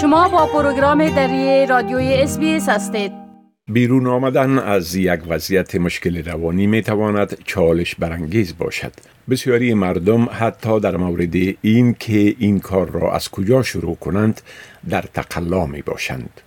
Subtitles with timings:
[0.00, 3.12] شما با پروگرام دری رادیوی اس هستید.
[3.68, 8.92] بیرون آمدن از یک وضعیت مشکل روانی می تواند چالش برانگیز باشد.
[9.30, 14.40] بسیاری مردم حتی در مورد این که این کار را از کجا شروع کنند
[14.90, 16.40] در تقلا می باشند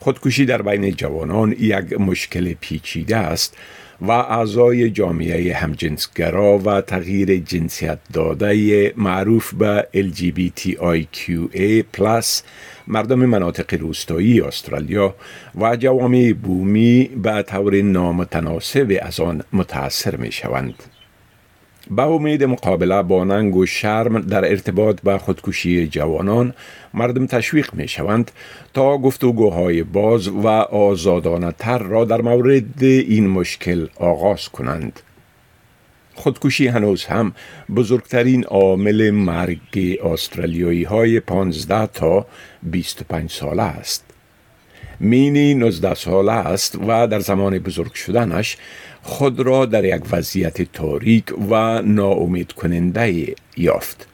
[0.00, 3.56] خودکشی در بین جوانان یک مشکل پیچیده است.
[4.02, 10.82] و اعضای جامعه همجنسگرا و تغییر جنسیت داده معروف به LGBTIQA+
[12.86, 15.14] مردم مناطق روستایی استرالیا
[15.60, 20.74] و جوامع بومی به طور نامتناسب از آن متاثر می شوند.
[21.96, 26.54] با امید مقابله با ننگ و شرم در ارتباط با خودکشی جوانان
[26.94, 28.30] مردم تشویق می شوند
[28.74, 35.00] تا گفتگوهای باز و آزادانه تر را در مورد این مشکل آغاز کنند.
[36.14, 37.32] خودکشی هنوز هم
[37.76, 42.26] بزرگترین عامل مرگ استرالیایی های 15 تا
[42.62, 44.04] 25 ساله است.
[45.00, 48.56] مینی 19 ساله است و در زمان بزرگ شدنش
[49.02, 54.08] خود را در یک وضعیت تاریک و ناامید کننده یافت.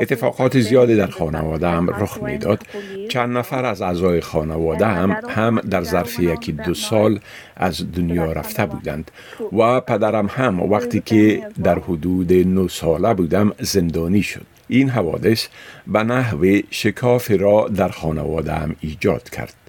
[0.00, 2.62] اتفاقات زیادی در خانواده هم رخ می‌داد.
[3.08, 7.20] چند نفر از اعضای خانواده هم هم در ظرف یکی دو سال
[7.56, 9.10] از دنیا رفته بودند.
[9.52, 14.46] و پدرم هم وقتی که در حدود نو ساله بودم زندانی شد.
[14.68, 15.46] این حوادث
[15.86, 19.65] به نحو شکاف را در خانواده هم ایجاد کرد.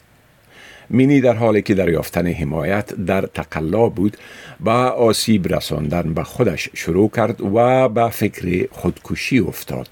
[0.89, 4.17] مینی در حالی که دریافتن حمایت در تقلا بود
[4.59, 9.89] با آسیب رساندن به خودش شروع کرد و به فکر خودکشی افتاد.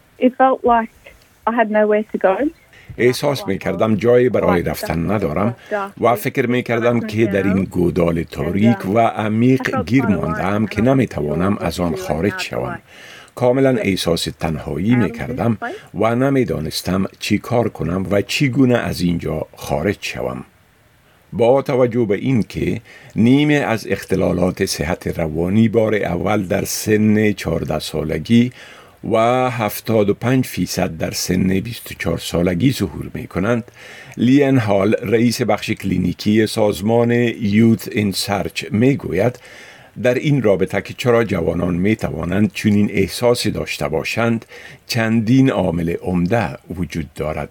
[2.97, 5.55] احساس می کردم جایی برای رفتن ندارم
[6.01, 11.07] و فکر می کردم که در این گودال تاریک و عمیق گیر ماندم که نمی
[11.07, 12.79] توانم از آن خارج شوم.
[13.35, 15.57] کاملا احساس تنهایی می کردم
[15.93, 20.43] و نمی دانستم چی کار کنم و چی گونه از اینجا خارج شوم.
[21.33, 22.81] با توجه به اینکه
[23.15, 28.51] نیمه از اختلالات صحت روانی بار اول در سن 14 سالگی
[29.11, 29.17] و
[29.49, 33.63] 75 فیصد در سن 24 سالگی ظهور می کنند
[34.17, 39.39] لین هال رئیس بخش کلینیکی سازمان یوت این سرچ می گوید
[40.03, 44.45] در این رابطه که چرا جوانان می توانند چنین احساسی داشته باشند
[44.87, 47.49] چندین عامل عمده وجود دارد.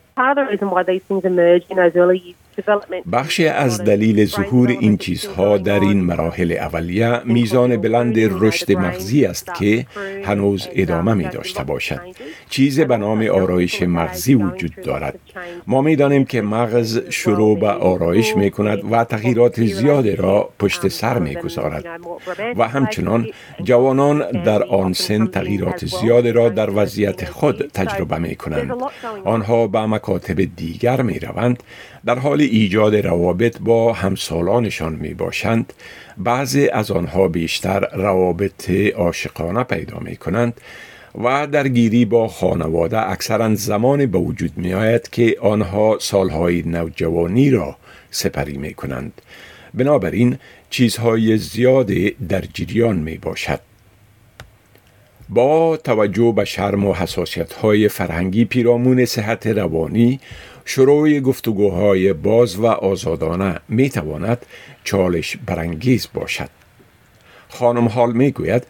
[3.12, 9.54] بخشی از دلیل ظهور این چیزها در این مراحل اولیه میزان بلند رشد مغزی است
[9.54, 9.86] که
[10.24, 12.00] هنوز ادامه می داشته باشد.
[12.50, 15.18] چیز به نام آرایش مغزی وجود دارد.
[15.66, 20.88] ما می دانیم که مغز شروع به آرایش می کند و تغییرات زیاد را پشت
[20.88, 21.84] سر می گذارد.
[22.56, 23.26] و همچنان
[23.62, 28.72] جوانان در آن سن تغییرات زیاد را در وضعیت خود تجربه می کنند.
[29.24, 31.62] آنها به مکاتب دیگر می روند
[32.06, 35.72] در حال ایجاد روابط با همسالانشان می باشند
[36.16, 40.60] بعضی از آنها بیشتر روابط عاشقانه پیدا می کنند
[41.24, 47.76] و درگیری با خانواده اکثرا زمان به وجود می آید که آنها سالهای نوجوانی را
[48.10, 49.22] سپری می کنند
[49.74, 50.38] بنابراین
[50.70, 51.90] چیزهای زیاد
[52.28, 53.60] در جریان می باشد
[55.34, 60.20] با توجه به شرم و حساسیت های فرهنگی پیرامون صحت روانی
[60.64, 64.46] شروع گفتگوهای باز و آزادانه می تواند
[64.84, 66.48] چالش برانگیز باشد.
[67.48, 68.66] خانم حال می گوید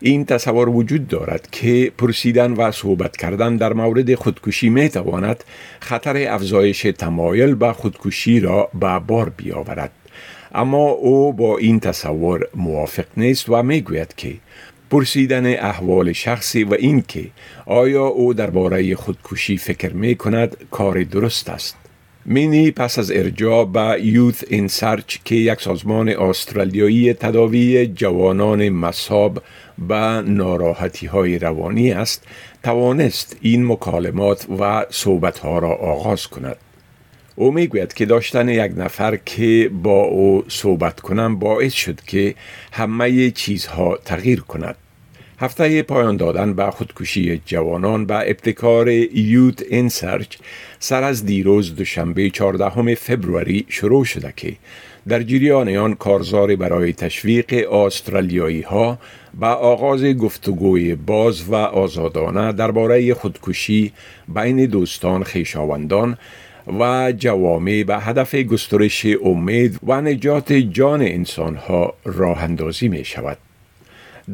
[0.00, 5.44] این تصور وجود دارد که پرسیدن و صحبت کردن در مورد خودکشی می تواند
[5.80, 9.90] خطر افزایش تمایل به خودکشی را به بار بیاورد.
[10.54, 14.34] اما او با این تصور موافق نیست و می گوید که
[14.90, 17.26] پرسیدن احوال شخصی و اینکه
[17.66, 21.76] آیا او درباره خودکشی فکر می کند کار درست است.
[22.24, 29.42] مینی پس از ارجاع به یوث این سرچ که یک سازمان استرالیایی تداوی جوانان مصاب
[29.88, 32.24] به ناراحتی های روانی است
[32.62, 36.56] توانست این مکالمات و صحبت ها را آغاز کند.
[37.36, 42.34] او می‌گوید که داشتن یک نفر که با او صحبت کنم باعث شد که
[42.72, 44.76] همه چیزها تغییر کند.
[45.40, 50.36] هفته پایان دادن به خودکشی جوانان به ابتکار یوت انسرچ
[50.78, 54.56] سر از دیروز دوشنبه 14 فبروری شروع شده که
[55.08, 58.98] در جریان آن کارزار برای تشویق استرالیایی ها
[59.40, 63.92] به آغاز گفتگوی باز و آزادانه درباره خودکشی
[64.28, 66.18] بین دوستان خیشاوندان
[66.80, 73.47] و جوامع به هدف گسترش امید و نجات جان انسان ها راه اندازی می شود.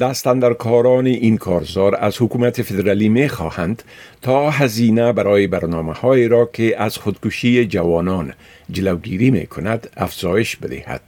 [0.01, 3.83] دستندرکاران این کارزار از حکومت فدرالی می خواهند
[4.23, 8.33] تا هزینه برای برنامه های را که از خودکشی جوانان
[8.71, 11.01] جلوگیری می کند افزایش بدهد.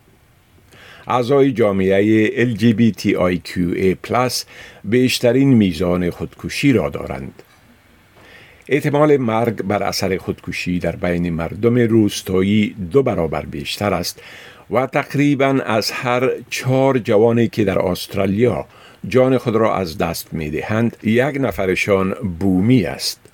[1.06, 4.32] اعضای جامعه LGBTIQA+
[4.84, 7.42] بیشترین میزان خودکشی را دارند.
[8.68, 14.22] احتمال مرگ بر اثر خودکشی در بین مردم روستایی دو برابر بیشتر است
[14.70, 18.66] و تقریبا از هر چهار جوانی که در استرالیا
[19.08, 23.25] جان خود را از دست می دهند یک نفرشان بومی است.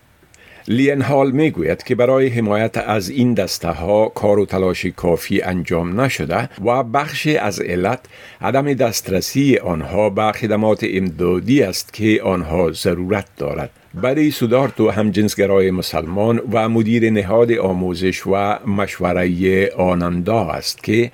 [0.68, 5.42] لین هال می گوید که برای حمایت از این دسته ها کار و تلاش کافی
[5.42, 8.00] انجام نشده و بخشی از علت
[8.40, 13.70] عدم دسترسی آنها به خدمات امدادی است که آنها ضرورت دارد.
[13.94, 21.10] برای سودارتو همجنسگرای مسلمان و مدیر نهاد آموزش و مشوره آنندا است که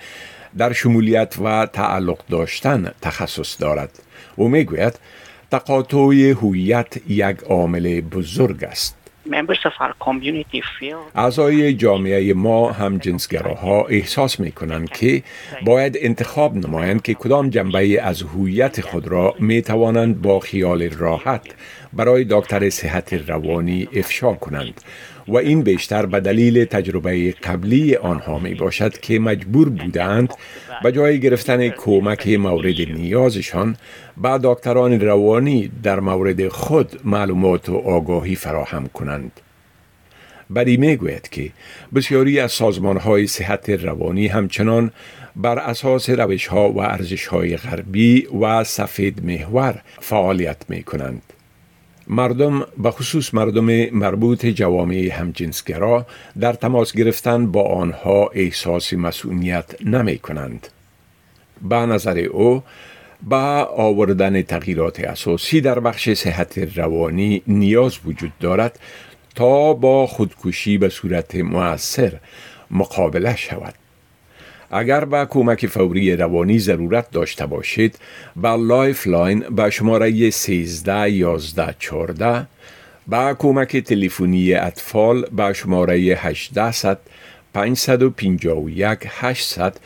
[0.58, 3.90] در شمولیت و تعلق داشتن تخصص دارد
[4.36, 4.98] او می‌گوید
[5.50, 8.97] تقاطع هویت یک عامل بزرگ است
[11.14, 15.22] اعضای جامعه ما هم جنسگراها احساس می کنند که
[15.64, 21.42] باید انتخاب نمایند که کدام جنبه از هویت خود را می توانند با خیال راحت
[21.92, 24.80] برای دکتر صحت روانی افشا کنند
[25.28, 30.34] و این بیشتر به دلیل تجربه قبلی آنها می باشد که مجبور بودند
[30.82, 33.76] به جای گرفتن کمک مورد نیازشان
[34.16, 39.40] به دکتران روانی در مورد خود معلومات و آگاهی فراهم کنند.
[40.50, 41.50] بری می گوید که
[41.94, 44.90] بسیاری از سازمان های صحت روانی همچنان
[45.36, 51.22] بر اساس روش ها و ارزش های غربی و سفید محور فعالیت می کنند.
[52.08, 56.06] مردم به خصوص مردم مربوط جوامع همجنسگرا
[56.40, 60.68] در تماس گرفتن با آنها احساس مسئولیت نمی کنند.
[61.62, 62.62] به نظر او
[63.22, 68.78] با آوردن تغییرات اساسی در بخش صحت روانی نیاز وجود دارد
[69.34, 72.12] تا با خودکشی به صورت مؤثر
[72.70, 73.74] مقابله شود.
[74.70, 77.98] اگر به کمک فوری روانی ضرورت داشته باشید
[78.36, 82.46] با Lifeline به شماره 13 11 14
[83.06, 86.98] به کمک تلفنی اطفال به شماره 800
[87.54, 89.76] 551 800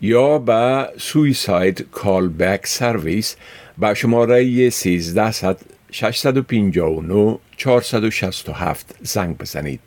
[0.00, 3.36] یا به Suicide Call Back Service
[3.78, 5.58] به شماره 1300
[5.90, 9.80] 659 467 زنگ بزنید.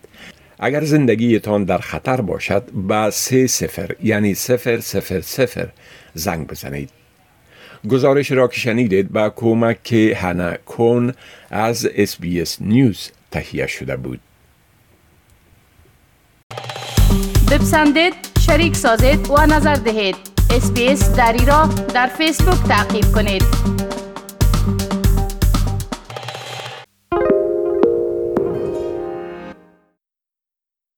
[0.60, 5.70] اگر زندگیتان در خطر باشد به سه صفر یعنی صفر صفر صفر
[6.14, 6.90] زنگ بزنید.
[7.90, 11.14] گزارش را که شنیدید با کمک Hannah Kwon
[11.52, 12.18] از SBS
[12.62, 14.20] News تهیه شده بود.
[17.52, 20.16] بپسندید، شریک سازید و نظر دهید.
[20.52, 23.87] SBS دری را در فیسبوک تعقیب کنید.